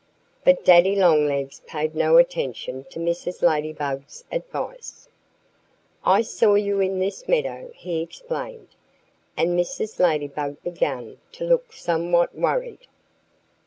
[0.43, 3.43] But Daddy Longlegs paid no attention to Mrs.
[3.43, 5.07] Ladybug's advice.
[6.03, 8.69] "I saw you in this meadow," he explained.
[9.37, 9.99] And Mrs.
[9.99, 12.87] Ladybug began to look somewhat worried.